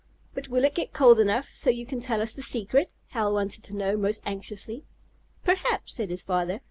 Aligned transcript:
"But 0.33 0.47
will 0.47 0.63
it 0.65 0.73
get 0.73 0.93
cold 0.93 1.19
enough 1.19 1.49
so 1.53 1.69
you 1.69 1.85
can 1.85 1.99
tell 1.99 2.23
us 2.23 2.33
the 2.33 2.41
secret?" 2.41 2.91
Hal 3.09 3.35
wanted 3.35 3.63
to 3.65 3.75
know, 3.75 3.95
most 3.97 4.23
anxiously. 4.25 4.83
"Perhaps," 5.45 5.93
said 5.93 6.09
his 6.09 6.23
father. 6.23 6.59